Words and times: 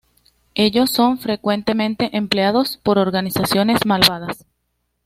Ellos 0.55 0.89
son 0.89 1.19
frecuentemente 1.19 2.17
empleados 2.17 2.77
por 2.77 2.97
organizaciones 2.97 3.85
malvadas. 3.85 4.47